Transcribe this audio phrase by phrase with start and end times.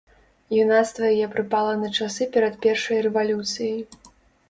[0.61, 3.81] Юнацтва яе прыпала на часы перад першай рэвалюцыяй.